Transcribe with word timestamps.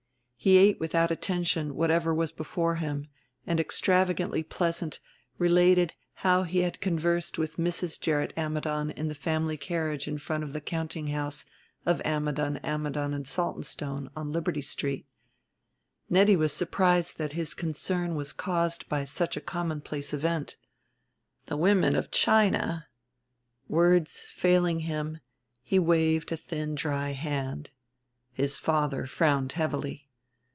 He 0.43 0.57
ate 0.57 0.79
without 0.79 1.11
attention 1.11 1.75
whatever 1.75 2.15
was 2.15 2.31
before 2.31 2.73
him, 2.77 3.05
and 3.45 3.59
extravagantly 3.59 4.41
pleasant, 4.41 4.99
related 5.37 5.93
how 6.15 6.41
he 6.41 6.61
had 6.61 6.81
conversed 6.81 7.37
with 7.37 7.57
Mrs. 7.57 8.01
Gerrit 8.01 8.33
Ammidon 8.35 8.89
in 8.89 9.07
the 9.07 9.13
family 9.13 9.55
carriage 9.55 10.07
in 10.07 10.17
front 10.17 10.43
of 10.43 10.51
the 10.53 10.59
countinghouse 10.59 11.45
of 11.85 12.01
Ammidon, 12.03 12.57
Ammidon 12.63 13.13
and 13.13 13.27
Saltonstone 13.27 14.09
on 14.15 14.31
Liberty 14.31 14.61
Street. 14.61 15.05
Nettie 16.09 16.35
was 16.35 16.51
surprised 16.53 17.19
that 17.19 17.33
his 17.33 17.53
concern 17.53 18.15
was 18.15 18.33
caused 18.33 18.89
by 18.89 19.03
such 19.05 19.37
a 19.37 19.41
commonplace 19.41 20.11
event. 20.11 20.57
"The 21.45 21.55
women 21.55 21.95
of 21.95 22.09
China." 22.09 22.87
Words 23.69 24.23
failing 24.27 24.79
him, 24.79 25.19
he 25.61 25.77
waved 25.77 26.31
a 26.31 26.35
thin 26.35 26.73
dry 26.73 27.11
hand. 27.11 27.69
His 28.33 28.57
father 28.57 29.05
frowned 29.05 29.51
heavily. 29.51 30.07